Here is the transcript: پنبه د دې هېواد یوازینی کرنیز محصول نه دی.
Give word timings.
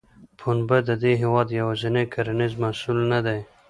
پنبه 0.39 0.77
د 0.89 0.89
دې 1.03 1.13
هېواد 1.21 1.47
یوازینی 1.59 2.03
کرنیز 2.13 2.53
محصول 2.63 2.99
نه 3.13 3.19
دی. 3.25 3.39